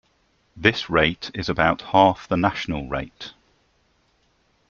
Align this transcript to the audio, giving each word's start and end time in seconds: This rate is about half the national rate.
This 0.57 0.89
rate 0.89 1.29
is 1.35 1.47
about 1.47 1.83
half 1.83 2.27
the 2.27 2.35
national 2.35 2.87
rate. 2.89 3.33